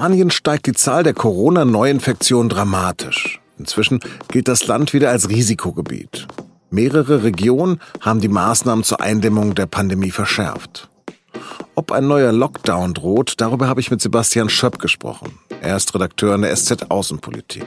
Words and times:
Spanien 0.00 0.30
steigt 0.30 0.64
die 0.64 0.72
Zahl 0.72 1.02
der 1.02 1.12
Corona-Neuinfektionen 1.12 2.48
dramatisch. 2.48 3.38
Inzwischen 3.58 4.00
gilt 4.28 4.48
das 4.48 4.66
Land 4.66 4.94
wieder 4.94 5.10
als 5.10 5.28
Risikogebiet. 5.28 6.26
Mehrere 6.70 7.22
Regionen 7.22 7.82
haben 8.00 8.22
die 8.22 8.28
Maßnahmen 8.28 8.82
zur 8.82 9.02
Eindämmung 9.02 9.54
der 9.54 9.66
Pandemie 9.66 10.10
verschärft. 10.10 10.88
Ob 11.74 11.92
ein 11.92 12.08
neuer 12.08 12.32
Lockdown 12.32 12.94
droht, 12.94 13.34
darüber 13.42 13.68
habe 13.68 13.82
ich 13.82 13.90
mit 13.90 14.00
Sebastian 14.00 14.48
Schöpp 14.48 14.78
gesprochen. 14.78 15.38
Er 15.60 15.76
ist 15.76 15.94
Redakteur 15.94 16.34
in 16.34 16.42
der 16.42 16.56
SZ 16.56 16.90
Außenpolitik. 16.90 17.66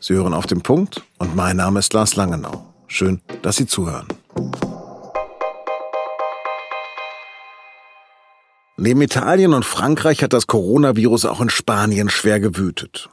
Sie 0.00 0.14
hören 0.14 0.34
auf 0.34 0.48
den 0.48 0.60
Punkt 0.60 1.04
und 1.18 1.36
mein 1.36 1.58
Name 1.58 1.78
ist 1.78 1.92
Lars 1.92 2.16
Langenau. 2.16 2.64
Schön, 2.88 3.20
dass 3.42 3.54
Sie 3.54 3.66
zuhören. 3.68 4.08
Neben 8.76 9.02
Italien 9.02 9.54
und 9.54 9.64
Frankreich 9.64 10.22
hat 10.22 10.32
das 10.32 10.48
Coronavirus 10.48 11.26
auch 11.26 11.40
in 11.40 11.48
Spanien 11.48 12.08
schwer 12.08 12.40
gewütet. 12.40 13.08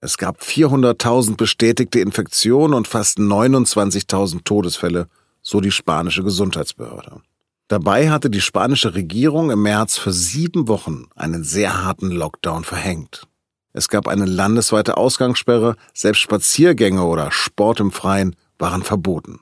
Es 0.00 0.18
gab 0.18 0.42
400.000 0.42 1.36
bestätigte 1.36 2.00
Infektionen 2.00 2.74
und 2.74 2.86
fast 2.86 3.18
29.000 3.18 4.44
Todesfälle, 4.44 5.08
so 5.40 5.60
die 5.60 5.70
spanische 5.70 6.22
Gesundheitsbehörde. 6.22 7.22
Dabei 7.68 8.10
hatte 8.10 8.28
die 8.28 8.42
spanische 8.42 8.94
Regierung 8.94 9.50
im 9.50 9.62
März 9.62 9.96
für 9.96 10.12
sieben 10.12 10.68
Wochen 10.68 11.06
einen 11.16 11.44
sehr 11.44 11.82
harten 11.82 12.10
Lockdown 12.10 12.64
verhängt. 12.64 13.26
Es 13.72 13.88
gab 13.88 14.08
eine 14.08 14.26
landesweite 14.26 14.98
Ausgangssperre, 14.98 15.76
selbst 15.94 16.20
Spaziergänge 16.20 17.02
oder 17.02 17.32
Sport 17.32 17.80
im 17.80 17.90
Freien 17.90 18.36
waren 18.58 18.82
verboten. 18.82 19.40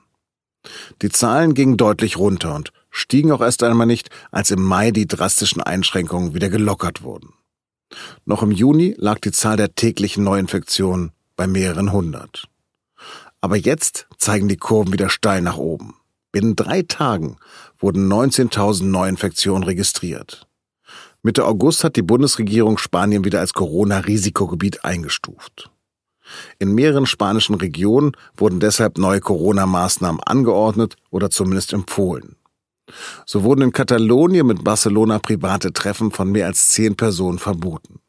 Die 1.01 1.09
Zahlen 1.09 1.53
gingen 1.53 1.77
deutlich 1.77 2.17
runter 2.17 2.55
und 2.55 2.71
stiegen 2.95 3.31
auch 3.31 3.41
erst 3.41 3.61
einmal 3.63 3.87
nicht, 3.87 4.09
als 4.31 4.51
im 4.51 4.61
Mai 4.61 4.91
die 4.91 5.07
drastischen 5.07 5.61
Einschränkungen 5.61 6.33
wieder 6.33 6.49
gelockert 6.49 7.03
wurden. 7.03 7.33
Noch 8.25 8.41
im 8.41 8.51
Juni 8.51 8.95
lag 8.97 9.19
die 9.19 9.31
Zahl 9.31 9.57
der 9.57 9.75
täglichen 9.75 10.23
Neuinfektionen 10.23 11.11
bei 11.35 11.45
mehreren 11.45 11.91
hundert. 11.91 12.47
Aber 13.41 13.57
jetzt 13.57 14.07
zeigen 14.17 14.47
die 14.47 14.57
Kurven 14.57 14.93
wieder 14.93 15.09
steil 15.09 15.41
nach 15.41 15.57
oben. 15.57 15.95
Binnen 16.31 16.55
drei 16.55 16.81
Tagen 16.81 17.37
wurden 17.77 18.11
19.000 18.11 18.85
Neuinfektionen 18.85 19.63
registriert. 19.63 20.47
Mitte 21.21 21.45
August 21.45 21.83
hat 21.83 21.95
die 21.95 22.01
Bundesregierung 22.01 22.77
Spanien 22.77 23.25
wieder 23.25 23.39
als 23.39 23.53
Corona-Risikogebiet 23.53 24.85
eingestuft. 24.85 25.69
In 26.59 26.73
mehreren 26.73 27.05
spanischen 27.05 27.55
Regionen 27.55 28.13
wurden 28.35 28.59
deshalb 28.59 28.97
neue 28.97 29.19
Corona-Maßnahmen 29.19 30.21
angeordnet 30.23 30.95
oder 31.11 31.29
zumindest 31.29 31.73
empfohlen. 31.73 32.35
So 33.25 33.43
wurden 33.43 33.61
in 33.61 33.71
Katalonien 33.71 34.47
mit 34.47 34.63
Barcelona 34.63 35.19
private 35.19 35.73
Treffen 35.73 36.11
von 36.11 36.31
mehr 36.31 36.45
als 36.45 36.69
zehn 36.69 36.95
Personen 36.95 37.39
verboten. 37.39 37.99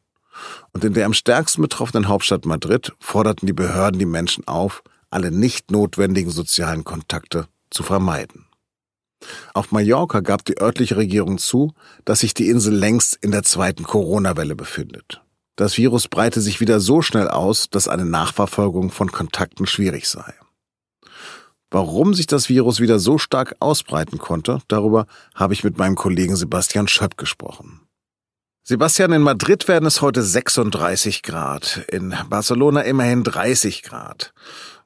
Und 0.72 0.84
in 0.84 0.92
der 0.92 1.06
am 1.06 1.14
stärksten 1.14 1.62
betroffenen 1.62 2.08
Hauptstadt 2.08 2.44
Madrid 2.44 2.92
forderten 3.00 3.46
die 3.46 3.52
Behörden 3.52 3.98
die 3.98 4.06
Menschen 4.06 4.46
auf, 4.46 4.82
alle 5.10 5.30
nicht 5.30 5.70
notwendigen 5.70 6.30
sozialen 6.30 6.84
Kontakte 6.84 7.48
zu 7.70 7.82
vermeiden. 7.82 8.46
Auf 9.54 9.72
Mallorca 9.72 10.20
gab 10.20 10.44
die 10.44 10.60
örtliche 10.60 10.96
Regierung 10.96 11.38
zu, 11.38 11.72
dass 12.04 12.20
sich 12.20 12.34
die 12.34 12.48
Insel 12.48 12.74
längst 12.74 13.16
in 13.22 13.30
der 13.30 13.42
zweiten 13.42 13.84
Corona-Welle 13.84 14.54
befindet. 14.54 15.22
Das 15.56 15.78
Virus 15.78 16.06
breite 16.06 16.42
sich 16.42 16.60
wieder 16.60 16.80
so 16.80 17.00
schnell 17.00 17.28
aus, 17.28 17.70
dass 17.70 17.88
eine 17.88 18.04
Nachverfolgung 18.04 18.90
von 18.90 19.10
Kontakten 19.10 19.66
schwierig 19.66 20.06
sei. 20.06 20.34
Warum 21.70 22.14
sich 22.14 22.26
das 22.26 22.48
Virus 22.48 22.80
wieder 22.80 22.98
so 22.98 23.18
stark 23.18 23.56
ausbreiten 23.58 24.18
konnte, 24.18 24.60
darüber 24.68 25.06
habe 25.34 25.52
ich 25.52 25.64
mit 25.64 25.78
meinem 25.78 25.96
Kollegen 25.96 26.36
Sebastian 26.36 26.86
Schöpp 26.86 27.16
gesprochen. 27.16 27.80
Sebastian, 28.62 29.12
in 29.12 29.22
Madrid 29.22 29.68
werden 29.68 29.86
es 29.86 30.00
heute 30.00 30.22
36 30.22 31.22
Grad, 31.22 31.84
in 31.90 32.14
Barcelona 32.28 32.80
immerhin 32.80 33.22
30 33.22 33.82
Grad. 33.82 34.32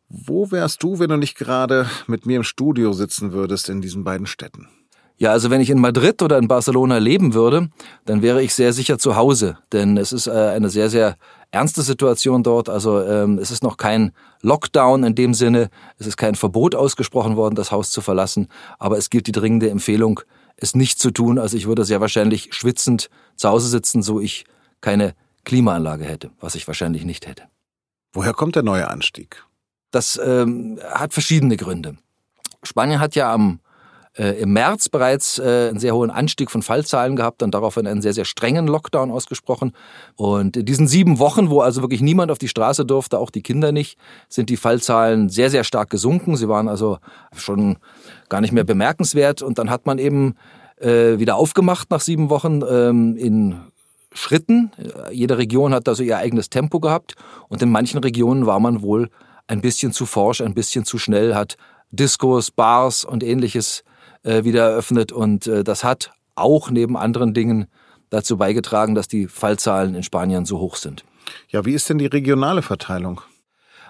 Wo 0.08 0.50
wärst 0.50 0.82
du, 0.82 0.98
wenn 0.98 1.10
du 1.10 1.16
nicht 1.16 1.36
gerade 1.36 1.88
mit 2.06 2.26
mir 2.26 2.36
im 2.36 2.44
Studio 2.44 2.92
sitzen 2.92 3.32
würdest 3.32 3.68
in 3.68 3.80
diesen 3.80 4.04
beiden 4.04 4.26
Städten? 4.26 4.68
Ja, 5.16 5.32
also 5.32 5.50
wenn 5.50 5.60
ich 5.60 5.68
in 5.68 5.78
Madrid 5.78 6.22
oder 6.22 6.38
in 6.38 6.48
Barcelona 6.48 6.96
leben 6.96 7.34
würde, 7.34 7.68
dann 8.06 8.22
wäre 8.22 8.42
ich 8.42 8.54
sehr 8.54 8.72
sicher 8.72 8.98
zu 8.98 9.16
Hause, 9.16 9.58
denn 9.70 9.98
es 9.98 10.12
ist 10.12 10.26
äh, 10.26 10.30
eine 10.30 10.70
sehr, 10.70 10.88
sehr 10.88 11.16
ernste 11.50 11.82
Situation 11.82 12.42
dort. 12.42 12.68
Also 12.68 13.02
ähm, 13.02 13.38
es 13.38 13.50
ist 13.50 13.62
noch 13.62 13.76
kein 13.76 14.12
Lockdown 14.42 15.04
in 15.04 15.14
dem 15.14 15.34
Sinne, 15.34 15.70
es 15.98 16.06
ist 16.06 16.16
kein 16.16 16.34
Verbot 16.34 16.74
ausgesprochen 16.74 17.36
worden, 17.36 17.54
das 17.54 17.72
Haus 17.72 17.90
zu 17.90 18.00
verlassen, 18.00 18.48
aber 18.78 18.98
es 18.98 19.10
gilt 19.10 19.26
die 19.26 19.32
dringende 19.32 19.70
Empfehlung, 19.70 20.20
es 20.56 20.74
nicht 20.74 20.98
zu 20.98 21.10
tun. 21.10 21.38
Also 21.38 21.56
ich 21.56 21.66
würde 21.66 21.84
sehr 21.84 22.00
wahrscheinlich 22.00 22.54
schwitzend 22.54 23.10
zu 23.36 23.48
Hause 23.48 23.68
sitzen, 23.68 24.02
so 24.02 24.20
ich 24.20 24.44
keine 24.80 25.14
Klimaanlage 25.44 26.04
hätte, 26.04 26.30
was 26.40 26.54
ich 26.54 26.66
wahrscheinlich 26.66 27.04
nicht 27.04 27.26
hätte. 27.26 27.44
Woher 28.12 28.34
kommt 28.34 28.56
der 28.56 28.62
neue 28.62 28.88
Anstieg? 28.88 29.44
Das 29.90 30.20
ähm, 30.22 30.78
hat 30.88 31.12
verschiedene 31.12 31.56
Gründe. 31.56 31.96
Spanien 32.62 33.00
hat 33.00 33.14
ja 33.14 33.32
am 33.32 33.60
im 34.14 34.52
März 34.52 34.88
bereits 34.88 35.38
äh, 35.38 35.68
einen 35.68 35.78
sehr 35.78 35.94
hohen 35.94 36.10
Anstieg 36.10 36.50
von 36.50 36.62
Fallzahlen 36.62 37.14
gehabt 37.14 37.42
und 37.42 37.54
daraufhin 37.54 37.86
einen 37.86 38.02
sehr, 38.02 38.12
sehr 38.12 38.24
strengen 38.24 38.66
Lockdown 38.66 39.10
ausgesprochen. 39.10 39.72
Und 40.16 40.56
in 40.56 40.64
diesen 40.64 40.88
sieben 40.88 41.18
Wochen, 41.18 41.48
wo 41.48 41.60
also 41.60 41.80
wirklich 41.80 42.00
niemand 42.00 42.32
auf 42.32 42.38
die 42.38 42.48
Straße 42.48 42.84
durfte, 42.84 43.18
auch 43.18 43.30
die 43.30 43.42
Kinder 43.42 43.70
nicht, 43.70 43.98
sind 44.28 44.50
die 44.50 44.56
Fallzahlen 44.56 45.28
sehr, 45.28 45.48
sehr 45.48 45.62
stark 45.62 45.90
gesunken. 45.90 46.36
Sie 46.36 46.48
waren 46.48 46.68
also 46.68 46.98
schon 47.36 47.78
gar 48.28 48.40
nicht 48.40 48.52
mehr 48.52 48.64
bemerkenswert. 48.64 49.42
Und 49.42 49.58
dann 49.58 49.70
hat 49.70 49.86
man 49.86 49.98
eben 49.98 50.34
äh, 50.80 51.18
wieder 51.18 51.36
aufgemacht 51.36 51.90
nach 51.90 52.00
sieben 52.00 52.30
Wochen 52.30 52.62
ähm, 52.68 53.16
in 53.16 53.60
Schritten. 54.12 54.72
Jede 55.12 55.38
Region 55.38 55.72
hat 55.72 55.88
also 55.88 56.02
ihr 56.02 56.18
eigenes 56.18 56.50
Tempo 56.50 56.80
gehabt. 56.80 57.14
Und 57.48 57.62
in 57.62 57.70
manchen 57.70 58.00
Regionen 58.00 58.44
war 58.44 58.58
man 58.58 58.82
wohl 58.82 59.08
ein 59.46 59.60
bisschen 59.60 59.92
zu 59.92 60.04
forsch, 60.04 60.40
ein 60.40 60.54
bisschen 60.54 60.84
zu 60.84 60.98
schnell, 60.98 61.34
hat 61.34 61.56
Diskos, 61.92 62.50
Bars 62.50 63.04
und 63.04 63.22
ähnliches 63.22 63.84
äh, 64.22 64.44
wieder 64.44 64.70
eröffnet. 64.70 65.12
Und 65.12 65.46
äh, 65.46 65.64
das 65.64 65.84
hat 65.84 66.12
auch 66.34 66.70
neben 66.70 66.96
anderen 66.96 67.34
Dingen 67.34 67.66
dazu 68.10 68.36
beigetragen, 68.36 68.94
dass 68.94 69.08
die 69.08 69.26
Fallzahlen 69.26 69.94
in 69.94 70.02
Spanien 70.02 70.44
so 70.44 70.58
hoch 70.58 70.76
sind. 70.76 71.04
Ja, 71.48 71.64
wie 71.64 71.74
ist 71.74 71.88
denn 71.88 71.98
die 71.98 72.06
regionale 72.06 72.62
Verteilung? 72.62 73.20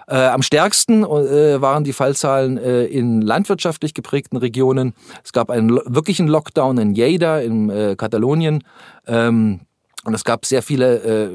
Äh, 0.07 0.27
am 0.27 0.41
stärksten 0.41 1.03
äh, 1.03 1.61
waren 1.61 1.83
die 1.83 1.93
Fallzahlen 1.93 2.57
äh, 2.57 2.85
in 2.85 3.21
landwirtschaftlich 3.21 3.93
geprägten 3.93 4.37
Regionen. 4.37 4.93
Es 5.23 5.31
gab 5.31 5.49
einen 5.49 5.79
wirklichen 5.85 6.27
Lockdown 6.27 6.77
in 6.77 6.93
Lleida 6.93 7.39
in 7.39 7.69
äh, 7.69 7.95
Katalonien. 7.95 8.63
Ähm, 9.07 9.61
und 10.03 10.15
es 10.15 10.23
gab 10.23 10.45
sehr 10.45 10.63
viele 10.63 10.95
äh, 10.97 11.29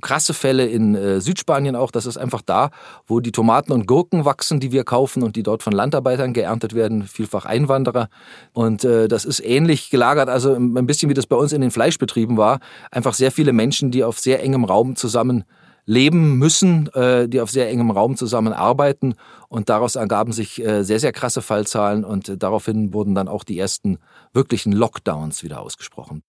krasse 0.00 0.32
Fälle 0.32 0.66
in 0.66 0.94
äh, 0.94 1.20
Südspanien 1.20 1.76
auch. 1.76 1.90
Das 1.90 2.06
ist 2.06 2.16
einfach 2.16 2.40
da, 2.40 2.70
wo 3.06 3.20
die 3.20 3.32
Tomaten 3.32 3.72
und 3.72 3.86
Gurken 3.86 4.24
wachsen, 4.24 4.58
die 4.58 4.72
wir 4.72 4.84
kaufen 4.84 5.22
und 5.22 5.36
die 5.36 5.42
dort 5.42 5.62
von 5.62 5.74
Landarbeitern 5.74 6.32
geerntet 6.32 6.74
werden, 6.74 7.02
vielfach 7.02 7.44
Einwanderer. 7.44 8.08
Und 8.52 8.84
äh, 8.84 9.08
das 9.08 9.26
ist 9.26 9.40
ähnlich 9.40 9.90
gelagert, 9.90 10.30
also 10.30 10.54
ein 10.54 10.86
bisschen 10.86 11.10
wie 11.10 11.14
das 11.14 11.26
bei 11.26 11.36
uns 11.36 11.52
in 11.52 11.60
den 11.60 11.70
Fleischbetrieben 11.70 12.38
war. 12.38 12.60
Einfach 12.90 13.12
sehr 13.12 13.30
viele 13.30 13.52
Menschen, 13.52 13.90
die 13.90 14.02
auf 14.02 14.18
sehr 14.18 14.42
engem 14.42 14.64
Raum 14.64 14.96
zusammen 14.96 15.44
leben 15.84 16.38
müssen, 16.38 16.88
äh, 16.94 17.28
die 17.28 17.40
auf 17.40 17.50
sehr 17.50 17.68
engem 17.68 17.90
Raum 17.90 18.16
zusammenarbeiten. 18.16 19.14
Und 19.48 19.68
daraus 19.68 19.94
ergaben 19.94 20.32
sich 20.32 20.64
äh, 20.64 20.82
sehr, 20.84 21.00
sehr 21.00 21.12
krasse 21.12 21.42
Fallzahlen 21.42 22.04
und 22.04 22.30
äh, 22.30 22.36
daraufhin 22.38 22.94
wurden 22.94 23.14
dann 23.14 23.28
auch 23.28 23.44
die 23.44 23.58
ersten 23.58 23.98
wirklichen 24.32 24.72
Lockdowns 24.72 25.42
wieder 25.42 25.60
ausgesprochen. 25.60 26.22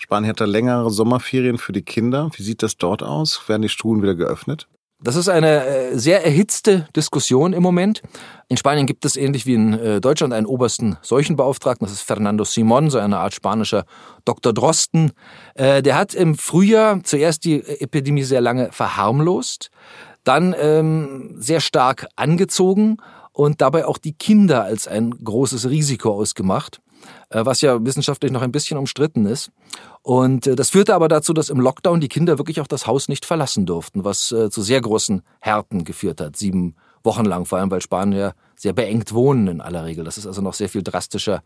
Spanien 0.00 0.30
hat 0.30 0.40
da 0.40 0.46
längere 0.46 0.90
Sommerferien 0.90 1.58
für 1.58 1.72
die 1.72 1.82
Kinder. 1.82 2.30
Wie 2.34 2.42
sieht 2.42 2.62
das 2.62 2.78
dort 2.78 3.02
aus? 3.02 3.46
Werden 3.48 3.60
die 3.60 3.68
Schulen 3.68 4.02
wieder 4.02 4.14
geöffnet? 4.14 4.66
Das 5.02 5.14
ist 5.14 5.28
eine 5.28 5.66
äh, 5.66 5.98
sehr 5.98 6.24
erhitzte 6.24 6.88
Diskussion 6.96 7.52
im 7.52 7.62
Moment. 7.62 8.00
In 8.48 8.56
Spanien 8.56 8.86
gibt 8.86 9.04
es 9.04 9.16
ähnlich 9.16 9.44
wie 9.44 9.54
in 9.54 9.74
äh, 9.74 10.00
Deutschland 10.00 10.32
einen 10.32 10.46
obersten 10.46 10.96
Seuchenbeauftragten. 11.02 11.86
Das 11.86 11.92
ist 11.92 12.00
Fernando 12.00 12.44
Simon, 12.44 12.88
so 12.88 12.98
eine 12.98 13.18
Art 13.18 13.34
spanischer 13.34 13.84
Dr. 14.24 14.54
Drosten. 14.54 15.12
Äh, 15.54 15.82
der 15.82 15.96
hat 15.96 16.14
im 16.14 16.34
Frühjahr 16.34 17.02
zuerst 17.02 17.44
die 17.44 17.62
Epidemie 17.62 18.22
sehr 18.22 18.40
lange 18.40 18.72
verharmlost, 18.72 19.70
dann 20.24 20.54
ähm, 20.58 21.36
sehr 21.38 21.60
stark 21.60 22.06
angezogen 22.16 22.96
und 23.32 23.60
dabei 23.60 23.84
auch 23.84 23.98
die 23.98 24.14
Kinder 24.14 24.64
als 24.64 24.88
ein 24.88 25.10
großes 25.10 25.68
Risiko 25.68 26.12
ausgemacht. 26.12 26.80
Äh, 27.30 27.44
was 27.44 27.60
ja 27.60 27.84
wissenschaftlich 27.84 28.32
noch 28.32 28.42
ein 28.42 28.52
bisschen 28.52 28.78
umstritten 28.78 29.26
ist. 29.26 29.50
Und 30.02 30.46
äh, 30.46 30.56
das 30.56 30.70
führte 30.70 30.94
aber 30.94 31.08
dazu, 31.08 31.32
dass 31.32 31.48
im 31.48 31.60
Lockdown 31.60 32.00
die 32.00 32.08
Kinder 32.08 32.38
wirklich 32.38 32.60
auch 32.60 32.66
das 32.66 32.86
Haus 32.86 33.08
nicht 33.08 33.24
verlassen 33.24 33.66
durften, 33.66 34.04
was 34.04 34.32
äh, 34.32 34.50
zu 34.50 34.62
sehr 34.62 34.80
großen 34.80 35.22
Härten 35.40 35.84
geführt 35.84 36.20
hat, 36.20 36.36
sieben 36.36 36.74
Wochen 37.02 37.24
lang, 37.24 37.46
vor 37.46 37.58
allem 37.58 37.70
weil 37.70 37.80
Spanien 37.80 38.18
ja 38.18 38.32
sehr 38.56 38.72
beengt 38.74 39.14
wohnen 39.14 39.48
in 39.48 39.60
aller 39.60 39.84
Regel. 39.84 40.04
Das 40.04 40.18
ist 40.18 40.26
also 40.26 40.42
noch 40.42 40.52
sehr 40.52 40.68
viel 40.68 40.82
drastischer 40.82 41.42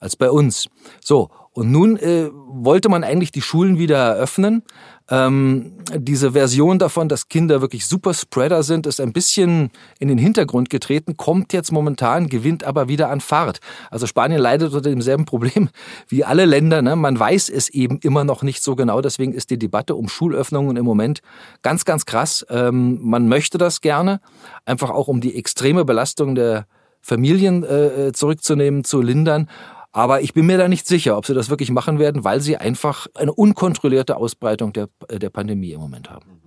als 0.00 0.16
bei 0.16 0.30
uns. 0.30 0.68
So, 1.02 1.30
und 1.50 1.70
nun 1.70 1.96
äh, 1.98 2.30
wollte 2.32 2.88
man 2.88 3.04
eigentlich 3.04 3.30
die 3.30 3.42
Schulen 3.42 3.78
wieder 3.78 3.98
eröffnen. 3.98 4.62
Ähm, 5.10 5.72
diese 5.94 6.32
Version 6.32 6.78
davon, 6.78 7.10
dass 7.10 7.28
Kinder 7.28 7.60
wirklich 7.60 7.86
Superspreader 7.86 8.62
sind, 8.62 8.86
ist 8.86 9.00
ein 9.00 9.12
bisschen 9.12 9.70
in 9.98 10.08
den 10.08 10.16
Hintergrund 10.16 10.70
getreten, 10.70 11.18
kommt 11.18 11.52
jetzt 11.52 11.72
momentan, 11.72 12.28
gewinnt 12.28 12.64
aber 12.64 12.88
wieder 12.88 13.10
an 13.10 13.20
Fahrt. 13.20 13.60
Also 13.90 14.06
Spanien 14.06 14.40
leidet 14.40 14.72
unter 14.72 14.88
demselben 14.88 15.26
Problem 15.26 15.68
wie 16.08 16.24
alle 16.24 16.46
Länder. 16.46 16.80
Ne? 16.80 16.96
Man 16.96 17.18
weiß 17.18 17.50
es 17.50 17.68
eben 17.68 17.98
immer 17.98 18.24
noch 18.24 18.42
nicht 18.42 18.62
so 18.62 18.76
genau. 18.76 19.02
Deswegen 19.02 19.34
ist 19.34 19.50
die 19.50 19.58
Debatte 19.58 19.94
um 19.94 20.08
Schulöffnungen 20.08 20.76
im 20.78 20.86
Moment 20.86 21.20
ganz, 21.60 21.84
ganz 21.84 22.06
krass. 22.06 22.46
Ähm, 22.48 22.98
man 23.02 23.28
möchte 23.28 23.58
das 23.58 23.82
gerne, 23.82 24.20
einfach 24.64 24.88
auch 24.90 25.08
um 25.08 25.20
die 25.20 25.36
extreme 25.36 25.84
Belastung 25.84 26.34
der 26.34 26.66
Familien 27.02 27.62
äh, 27.62 28.12
zurückzunehmen, 28.14 28.84
zu 28.84 29.02
lindern. 29.02 29.50
Aber 29.94 30.22
ich 30.22 30.34
bin 30.34 30.44
mir 30.46 30.58
da 30.58 30.66
nicht 30.66 30.88
sicher, 30.88 31.16
ob 31.16 31.24
sie 31.24 31.34
das 31.34 31.50
wirklich 31.50 31.70
machen 31.70 32.00
werden, 32.00 32.24
weil 32.24 32.40
sie 32.40 32.56
einfach 32.56 33.06
eine 33.14 33.32
unkontrollierte 33.32 34.16
Ausbreitung 34.16 34.72
der, 34.72 34.88
der 35.08 35.30
Pandemie 35.30 35.70
im 35.70 35.80
Moment 35.80 36.10
haben. 36.10 36.42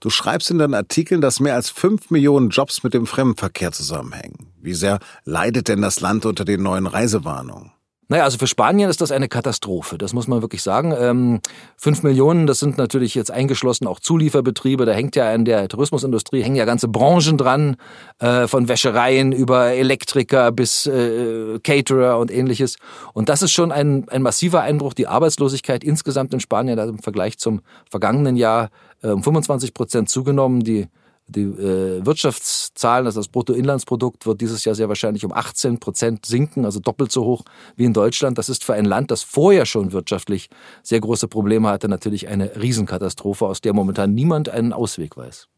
Du 0.00 0.08
schreibst 0.08 0.50
in 0.50 0.56
deinen 0.56 0.72
Artikeln, 0.72 1.20
dass 1.20 1.38
mehr 1.38 1.54
als 1.54 1.68
fünf 1.68 2.10
Millionen 2.10 2.48
Jobs 2.48 2.82
mit 2.82 2.94
dem 2.94 3.06
Fremdenverkehr 3.06 3.72
zusammenhängen. 3.72 4.54
Wie 4.58 4.72
sehr 4.72 5.00
leidet 5.24 5.68
denn 5.68 5.82
das 5.82 6.00
Land 6.00 6.24
unter 6.24 6.46
den 6.46 6.62
neuen 6.62 6.86
Reisewarnungen? 6.86 7.72
Naja, 8.08 8.22
also 8.22 8.38
für 8.38 8.46
Spanien 8.46 8.88
ist 8.88 9.00
das 9.00 9.10
eine 9.10 9.28
Katastrophe, 9.28 9.98
das 9.98 10.12
muss 10.12 10.28
man 10.28 10.40
wirklich 10.40 10.62
sagen. 10.62 10.94
Ähm, 10.96 11.40
fünf 11.76 12.04
Millionen, 12.04 12.46
das 12.46 12.60
sind 12.60 12.78
natürlich 12.78 13.16
jetzt 13.16 13.32
eingeschlossen 13.32 13.88
auch 13.88 13.98
Zulieferbetriebe, 13.98 14.84
da 14.84 14.92
hängt 14.92 15.16
ja 15.16 15.32
in 15.34 15.44
der 15.44 15.66
Tourismusindustrie, 15.66 16.42
hängen 16.42 16.54
ja 16.54 16.66
ganze 16.66 16.86
Branchen 16.86 17.36
dran, 17.36 17.76
äh, 18.20 18.46
von 18.46 18.68
Wäschereien 18.68 19.32
über 19.32 19.72
Elektriker 19.72 20.52
bis 20.52 20.86
äh, 20.86 21.58
Caterer 21.58 22.18
und 22.18 22.30
ähnliches. 22.30 22.76
Und 23.12 23.28
das 23.28 23.42
ist 23.42 23.50
schon 23.50 23.72
ein, 23.72 24.08
ein 24.08 24.22
massiver 24.22 24.60
Einbruch. 24.60 24.94
Die 24.94 25.08
Arbeitslosigkeit 25.08 25.82
insgesamt 25.82 26.32
in 26.32 26.38
Spanien 26.38 26.78
hat 26.78 26.88
im 26.88 27.00
Vergleich 27.00 27.38
zum 27.38 27.60
vergangenen 27.90 28.36
Jahr 28.36 28.70
äh, 29.02 29.08
um 29.08 29.24
25 29.24 29.74
Prozent 29.74 30.08
zugenommen. 30.08 30.60
Die 30.60 30.86
die 31.28 31.42
äh, 31.42 32.04
Wirtschaftszahlen, 32.06 33.06
also 33.06 33.20
das 33.20 33.28
Bruttoinlandsprodukt, 33.28 34.26
wird 34.26 34.40
dieses 34.40 34.64
Jahr 34.64 34.74
sehr 34.74 34.88
wahrscheinlich 34.88 35.24
um 35.24 35.32
18 35.32 35.80
Prozent 35.80 36.24
sinken, 36.26 36.64
also 36.64 36.78
doppelt 36.78 37.10
so 37.10 37.24
hoch 37.24 37.42
wie 37.74 37.84
in 37.84 37.92
Deutschland. 37.92 38.38
Das 38.38 38.48
ist 38.48 38.64
für 38.64 38.74
ein 38.74 38.84
Land, 38.84 39.10
das 39.10 39.22
vorher 39.22 39.66
schon 39.66 39.92
wirtschaftlich 39.92 40.48
sehr 40.82 41.00
große 41.00 41.28
Probleme 41.28 41.68
hatte, 41.68 41.88
natürlich 41.88 42.28
eine 42.28 42.60
Riesenkatastrophe, 42.60 43.46
aus 43.46 43.60
der 43.60 43.72
momentan 43.72 44.14
niemand 44.14 44.48
einen 44.48 44.72
Ausweg 44.72 45.16
weiß. 45.16 45.48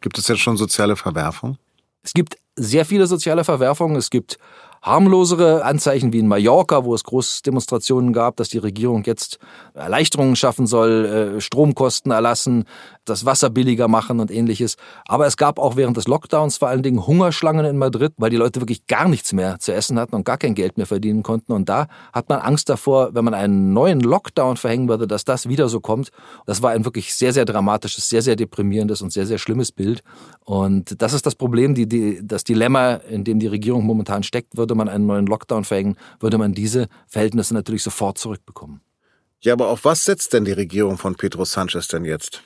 Gibt 0.00 0.18
es 0.18 0.28
jetzt 0.28 0.40
schon 0.40 0.58
soziale 0.58 0.96
Verwerfung? 0.96 1.56
Es 2.02 2.12
gibt 2.12 2.36
sehr 2.56 2.84
viele 2.84 3.06
soziale 3.06 3.44
Verwerfungen. 3.44 3.96
Es 3.96 4.10
gibt 4.10 4.38
harmlosere 4.84 5.64
Anzeichen 5.64 6.12
wie 6.12 6.18
in 6.18 6.28
Mallorca, 6.28 6.84
wo 6.84 6.94
es 6.94 7.04
Großdemonstrationen 7.04 8.12
gab, 8.12 8.36
dass 8.36 8.50
die 8.50 8.58
Regierung 8.58 9.02
jetzt 9.04 9.38
Erleichterungen 9.72 10.36
schaffen 10.36 10.66
soll, 10.66 11.36
äh, 11.36 11.40
Stromkosten 11.40 12.12
erlassen, 12.12 12.64
das 13.06 13.24
Wasser 13.24 13.48
billiger 13.48 13.88
machen 13.88 14.20
und 14.20 14.30
ähnliches. 14.30 14.76
Aber 15.06 15.26
es 15.26 15.38
gab 15.38 15.58
auch 15.58 15.76
während 15.76 15.96
des 15.96 16.06
Lockdowns 16.06 16.58
vor 16.58 16.68
allen 16.68 16.82
Dingen 16.82 17.06
Hungerschlangen 17.06 17.64
in 17.64 17.78
Madrid, 17.78 18.12
weil 18.18 18.28
die 18.28 18.36
Leute 18.36 18.60
wirklich 18.60 18.86
gar 18.86 19.08
nichts 19.08 19.32
mehr 19.32 19.58
zu 19.58 19.72
essen 19.72 19.98
hatten 19.98 20.14
und 20.14 20.24
gar 20.24 20.36
kein 20.36 20.54
Geld 20.54 20.76
mehr 20.76 20.86
verdienen 20.86 21.22
konnten. 21.22 21.52
Und 21.52 21.68
da 21.70 21.86
hat 22.12 22.28
man 22.28 22.40
Angst 22.40 22.68
davor, 22.68 23.14
wenn 23.14 23.24
man 23.24 23.34
einen 23.34 23.72
neuen 23.72 24.00
Lockdown 24.00 24.58
verhängen 24.58 24.88
würde, 24.88 25.06
dass 25.06 25.24
das 25.24 25.48
wieder 25.48 25.68
so 25.68 25.80
kommt. 25.80 26.10
Das 26.44 26.60
war 26.60 26.72
ein 26.72 26.84
wirklich 26.84 27.14
sehr, 27.14 27.32
sehr 27.32 27.46
dramatisches, 27.46 28.10
sehr, 28.10 28.20
sehr 28.20 28.36
deprimierendes 28.36 29.00
und 29.00 29.12
sehr, 29.12 29.24
sehr 29.24 29.38
schlimmes 29.38 29.72
Bild. 29.72 30.02
Und 30.44 31.00
das 31.00 31.14
ist 31.14 31.24
das 31.24 31.34
Problem, 31.34 31.74
die, 31.74 31.88
die, 31.88 32.20
das 32.22 32.44
Dilemma, 32.44 32.94
in 32.94 33.24
dem 33.24 33.38
die 33.38 33.46
Regierung 33.46 33.86
momentan 33.86 34.22
steckt, 34.22 34.56
würde 34.58 34.73
man 34.74 34.88
einen 34.88 35.06
neuen 35.06 35.26
Lockdown 35.26 35.64
verhängen, 35.64 35.96
würde 36.20 36.38
man 36.38 36.52
diese 36.52 36.88
Verhältnisse 37.06 37.54
natürlich 37.54 37.82
sofort 37.82 38.18
zurückbekommen. 38.18 38.80
Ja, 39.40 39.52
aber 39.52 39.68
auf 39.68 39.84
was 39.84 40.04
setzt 40.04 40.32
denn 40.32 40.44
die 40.44 40.52
Regierung 40.52 40.96
von 40.96 41.16
Pedro 41.16 41.44
Sanchez 41.44 41.88
denn 41.88 42.04
jetzt? 42.04 42.42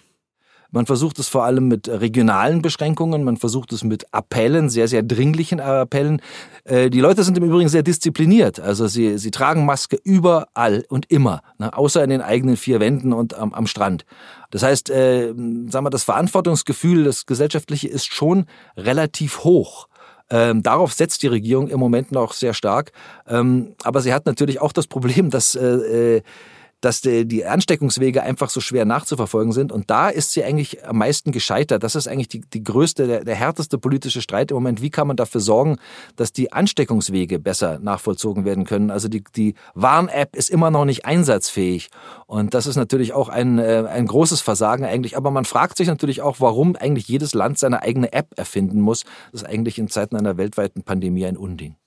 Man 0.71 0.85
versucht 0.85 1.19
es 1.19 1.29
vor 1.29 1.45
allem 1.45 1.67
mit 1.67 1.89
regionalen 1.89 2.61
Beschränkungen, 2.61 3.25
man 3.25 3.39
versucht 3.39 3.73
es 3.73 3.85
mit 3.85 4.13
Appellen, 4.13 4.69
sehr, 4.69 4.87
sehr 4.87 5.03
dringlichen 5.03 5.61
Appellen. 5.61 6.21
Äh, 6.65 6.91
die 6.91 7.01
Leute 7.01 7.25
sind 7.25 7.39
im 7.39 7.45
Übrigen 7.45 7.71
sehr 7.71 7.83
diszipliniert. 7.83 8.61
Also 8.61 8.87
sie, 8.87 9.17
sie 9.17 9.31
tragen 9.31 9.65
Maske 9.65 9.99
überall 10.05 10.85
und 10.91 11.11
immer, 11.11 11.41
ne, 11.57 11.75
außer 11.75 12.05
in 12.05 12.11
den 12.11 12.21
eigenen 12.21 12.59
vier 12.59 12.81
Wänden 12.81 13.15
und 13.15 13.33
am, 13.33 13.55
am 13.55 13.67
Strand. 13.67 14.05
Das 14.51 14.63
heißt, 14.63 14.91
äh, 14.91 15.29
sagen 15.69 15.87
wir, 15.87 15.91
das 15.91 16.05
Verantwortungsgefühl, 16.05 17.05
das 17.05 17.25
Gesellschaftliche 17.25 17.89
ist 17.89 18.13
schon 18.13 18.45
relativ 18.77 19.45
hoch. 19.45 19.88
Ähm, 20.31 20.63
darauf 20.63 20.93
setzt 20.93 21.23
die 21.23 21.29
Regierung 21.29 21.69
im 21.69 21.81
Moment 21.81 22.13
noch 22.13 22.33
sehr 22.33 22.55
stark. 22.55 22.93
Ähm, 23.27 23.75
aber 23.83 24.01
sie 24.01 24.13
hat 24.13 24.27
natürlich 24.27 24.61
auch 24.61 24.73
das 24.73 24.87
Problem, 24.87 25.31
dass 25.31 25.55
äh, 25.55 26.17
äh 26.17 26.23
dass 26.81 27.01
die 27.01 27.45
Ansteckungswege 27.45 28.23
einfach 28.23 28.51
so 28.51 28.61
schwer 28.61 28.85
nachzuverfolgen 28.85 29.53
sind. 29.53 29.73
Und 29.73 29.91
da 29.91 30.09
ist 30.09 30.33
sie 30.33 30.45
eigentlich 30.45 30.87
am 30.87 30.99
meisten 30.99 31.33
gescheitert. 31.33 31.83
Das 31.83 31.97
ist 31.97 32.07
eigentlich 32.07 32.29
die, 32.29 32.41
die 32.41 32.63
größte, 32.63 33.07
der, 33.07 33.25
der 33.25 33.35
härteste 33.35 33.79
politische 33.79 34.23
Streit 34.23 34.51
im 34.51 34.57
Moment. 34.57 34.81
Wie 34.81 34.91
kann 34.91 35.09
man 35.09 35.17
dafür 35.17 35.41
sorgen, 35.41 35.79
dass 36.17 36.33
die 36.33 36.53
Ansteckungswege 36.53 37.39
besser 37.39 37.79
nachvollzogen 37.81 38.45
werden 38.45 38.65
können? 38.65 38.91
Also 38.91 39.09
die, 39.09 39.25
die 39.35 39.55
Warn-App 39.75 40.37
ist 40.37 40.51
immer 40.51 40.71
noch 40.71 40.85
nicht 40.85 41.05
einsatzfähig. 41.05 41.89
Und 42.27 42.55
das 42.55 42.67
ist 42.67 42.77
natürlich 42.77 43.13
auch 43.13 43.29
ein, 43.29 43.59
äh, 43.59 43.85
ein 43.89 44.07
großes 44.07 44.41
Versagen 44.41 44.85
eigentlich. 44.85 45.17
Aber 45.17 45.31
man 45.31 45.45
fragt 45.45 45.79
sich 45.79 45.89
natürlich 45.89 46.23
auch, 46.23 46.37
warum 46.39 46.77
eigentlich 46.77 47.09
jedes 47.09 47.35
Land 47.35 47.59
seine 47.59 47.83
eigene 47.83 48.13
App 48.13 48.29
erfinden 48.37 48.81
muss. 48.81 49.05
Das 49.33 49.43
ist 49.43 49.49
eigentlich 49.49 49.79
in 49.79 49.89
Zeiten 49.89 50.17
einer 50.17 50.37
weltweiten 50.37 50.83
Pandemie 50.83 51.27
ein 51.27 51.37
Unding. 51.37 51.78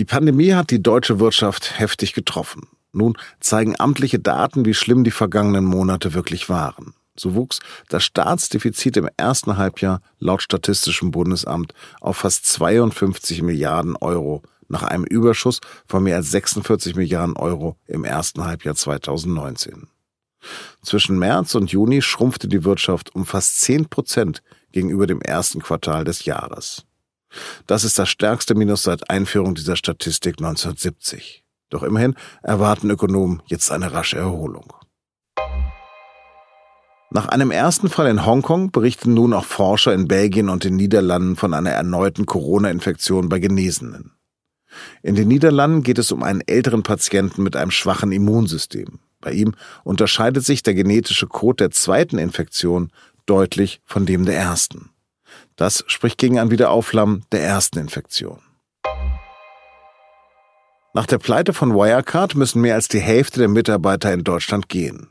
Die 0.00 0.06
Pandemie 0.06 0.54
hat 0.54 0.70
die 0.70 0.82
deutsche 0.82 1.20
Wirtschaft 1.20 1.78
heftig 1.78 2.14
getroffen. 2.14 2.68
Nun 2.90 3.18
zeigen 3.38 3.78
amtliche 3.78 4.18
Daten, 4.18 4.64
wie 4.64 4.72
schlimm 4.72 5.04
die 5.04 5.10
vergangenen 5.10 5.66
Monate 5.66 6.14
wirklich 6.14 6.48
waren. 6.48 6.94
So 7.16 7.34
wuchs 7.34 7.60
das 7.90 8.02
Staatsdefizit 8.04 8.96
im 8.96 9.10
ersten 9.18 9.58
Halbjahr 9.58 10.00
laut 10.18 10.40
Statistischem 10.40 11.10
Bundesamt 11.10 11.74
auf 12.00 12.16
fast 12.16 12.46
52 12.46 13.42
Milliarden 13.42 13.94
Euro 13.96 14.42
nach 14.68 14.84
einem 14.84 15.04
Überschuss 15.04 15.60
von 15.86 16.02
mehr 16.02 16.16
als 16.16 16.30
46 16.30 16.96
Milliarden 16.96 17.36
Euro 17.36 17.76
im 17.86 18.04
ersten 18.04 18.42
Halbjahr 18.42 18.76
2019. 18.76 19.86
Zwischen 20.80 21.18
März 21.18 21.54
und 21.54 21.72
Juni 21.72 22.00
schrumpfte 22.00 22.48
die 22.48 22.64
Wirtschaft 22.64 23.14
um 23.14 23.26
fast 23.26 23.60
10 23.60 23.90
Prozent 23.90 24.42
gegenüber 24.72 25.06
dem 25.06 25.20
ersten 25.20 25.60
Quartal 25.60 26.04
des 26.04 26.24
Jahres. 26.24 26.86
Das 27.66 27.84
ist 27.84 27.98
das 27.98 28.08
stärkste 28.08 28.54
Minus 28.54 28.82
seit 28.82 29.10
Einführung 29.10 29.54
dieser 29.54 29.76
Statistik 29.76 30.38
1970. 30.38 31.44
Doch 31.70 31.82
immerhin 31.82 32.14
erwarten 32.42 32.90
Ökonomen 32.90 33.42
jetzt 33.46 33.70
eine 33.70 33.92
rasche 33.92 34.18
Erholung. 34.18 34.72
Nach 37.12 37.26
einem 37.26 37.50
ersten 37.50 37.88
Fall 37.88 38.06
in 38.06 38.24
Hongkong 38.24 38.70
berichten 38.70 39.14
nun 39.14 39.32
auch 39.32 39.44
Forscher 39.44 39.92
in 39.92 40.06
Belgien 40.06 40.48
und 40.48 40.62
den 40.62 40.76
Niederlanden 40.76 41.34
von 41.34 41.54
einer 41.54 41.70
erneuten 41.70 42.24
Corona-Infektion 42.24 43.28
bei 43.28 43.40
Genesenen. 43.40 44.12
In 45.02 45.16
den 45.16 45.26
Niederlanden 45.26 45.82
geht 45.82 45.98
es 45.98 46.12
um 46.12 46.22
einen 46.22 46.42
älteren 46.42 46.84
Patienten 46.84 47.42
mit 47.42 47.56
einem 47.56 47.72
schwachen 47.72 48.12
Immunsystem. 48.12 49.00
Bei 49.20 49.32
ihm 49.32 49.54
unterscheidet 49.82 50.44
sich 50.44 50.62
der 50.62 50.74
genetische 50.74 51.26
Code 51.26 51.56
der 51.56 51.70
zweiten 51.72 52.18
Infektion 52.18 52.90
deutlich 53.26 53.80
von 53.84 54.06
dem 54.06 54.24
der 54.24 54.36
ersten. 54.36 54.90
Das 55.60 55.84
spricht 55.88 56.16
gegen 56.16 56.38
ein 56.38 56.50
Wiederaufflammen 56.50 57.26
der 57.32 57.42
ersten 57.42 57.80
Infektion. 57.80 58.40
Nach 60.94 61.04
der 61.04 61.18
Pleite 61.18 61.52
von 61.52 61.74
Wirecard 61.74 62.34
müssen 62.34 62.62
mehr 62.62 62.76
als 62.76 62.88
die 62.88 62.98
Hälfte 62.98 63.40
der 63.40 63.48
Mitarbeiter 63.48 64.10
in 64.14 64.24
Deutschland 64.24 64.70
gehen. 64.70 65.10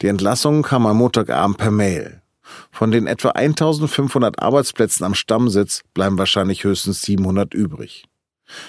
Die 0.00 0.06
Entlassung 0.06 0.62
kam 0.62 0.86
am 0.86 0.98
Montagabend 0.98 1.58
per 1.58 1.72
Mail. 1.72 2.22
Von 2.70 2.92
den 2.92 3.08
etwa 3.08 3.30
1500 3.30 4.40
Arbeitsplätzen 4.40 5.04
am 5.04 5.16
Stammsitz 5.16 5.82
bleiben 5.92 6.18
wahrscheinlich 6.18 6.62
höchstens 6.62 7.02
700 7.02 7.52
übrig. 7.52 8.04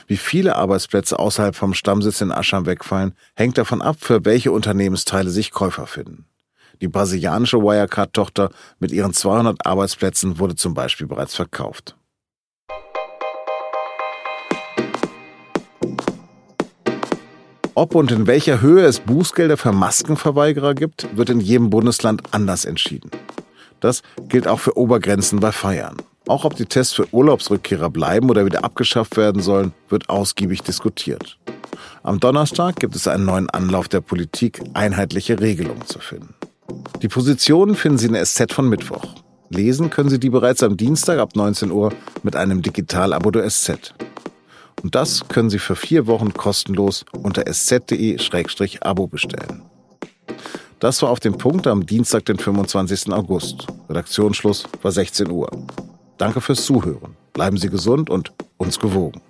Wie 0.08 0.18
viele 0.18 0.56
Arbeitsplätze 0.56 1.20
außerhalb 1.20 1.56
vom 1.56 1.76
Stammsitz 1.76 2.20
in 2.22 2.32
Ascham 2.32 2.66
wegfallen, 2.66 3.14
hängt 3.36 3.60
davon 3.60 3.84
ab, 3.84 3.98
für 4.00 4.26
welche 4.26 4.52
Unternehmensteile 4.52 5.30
sich 5.30 5.52
Käufer 5.52 5.86
finden. 5.86 6.26
Die 6.82 6.88
brasilianische 6.88 7.62
Wirecard-Tochter 7.62 8.50
mit 8.80 8.92
ihren 8.92 9.14
200 9.14 9.66
Arbeitsplätzen 9.66 10.40
wurde 10.40 10.56
zum 10.56 10.74
Beispiel 10.74 11.08
bereits 11.08 11.36
verkauft. 11.36 11.96
Ob 17.78 17.94
und 17.94 18.10
in 18.12 18.26
welcher 18.26 18.62
Höhe 18.62 18.86
es 18.86 19.02
Bußgelder 19.02 19.58
für 19.58 19.74
Maskenverweigerer 19.74 20.74
gibt, 20.76 21.08
wird 21.18 21.30
in 21.30 21.42
jedem 21.42 21.70
Bundesland 21.70 22.22
anders 22.32 22.64
entschieden. 22.64 23.12
Das 23.82 24.02
gilt 24.30 24.48
auch 24.48 24.62
für 24.62 24.78
Obergrenzen 24.78 25.42
bei 25.42 25.52
Feiern. 25.52 25.98
Auch 26.28 26.46
ob 26.46 26.56
die 26.56 26.66
Tests 26.66 26.94
für 26.94 27.14
Urlaubsrückkehrer 27.14 27.90
bleiben 27.90 28.30
oder 28.30 28.46
wieder 28.46 28.64
abgeschafft 28.64 29.18
werden 29.18 29.42
sollen, 29.42 29.74
wird 29.90 30.10
ausgiebig 30.10 30.64
diskutiert. 30.64 31.38
Am 32.02 32.22
Donnerstag 32.22 32.78
gibt 32.78 32.96
es 32.96 33.08
einen 33.08 33.26
neuen 33.26 33.50
Anlauf 33.50 33.90
der 33.90 34.00
Politik, 34.00 34.62
einheitliche 34.74 35.40
Regelungen 35.40 35.86
zu 35.86 36.00
finden. 36.00 36.34
Die 37.02 37.08
Positionen 37.08 37.76
finden 37.76 37.98
Sie 37.98 38.08
in 38.08 38.14
der 38.14 38.26
SZ 38.26 38.54
von 38.54 38.70
Mittwoch. 38.70 39.16
Lesen 39.50 39.90
können 39.90 40.10
Sie 40.10 40.20
die 40.20 40.30
bereits 40.30 40.64
am 40.64 40.78
Dienstag 40.78 41.20
ab 41.20 41.36
19 41.36 41.72
Uhr 41.72 41.94
mit 42.24 42.36
einem 42.36 42.62
Digital-Abo 42.62 43.32
der 43.32 43.50
SZ. 43.50 43.94
Und 44.82 44.96
das 44.96 45.28
können 45.28 45.50
Sie 45.50 45.60
für 45.60 45.76
vier 45.76 46.08
Wochen 46.08 46.34
kostenlos 46.34 47.06
unter 47.12 47.48
sz.de-abo 47.48 49.08
bestellen. 49.08 49.64
Das 50.80 51.02
war 51.02 51.10
auf 51.10 51.20
dem 51.20 51.38
Punkt 51.38 51.68
am 51.68 51.86
Dienstag, 51.86 52.26
den 52.26 52.38
25. 52.38 53.12
August. 53.14 53.68
Redaktionsschluss 53.90 54.66
war 54.82 54.92
16 54.92 55.30
Uhr. 55.30 55.50
Danke 56.18 56.42
fürs 56.42 56.66
Zuhören. 56.66 57.16
Bleiben 57.34 57.58
Sie 57.58 57.70
gesund 57.70 58.10
und 58.10 58.32
uns 58.58 58.80
gewogen. 58.80 59.22